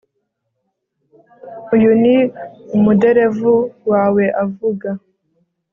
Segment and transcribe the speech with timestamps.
[1.75, 2.17] Uyu ni
[2.75, 3.53] umuderevu
[3.91, 4.89] wawe avuga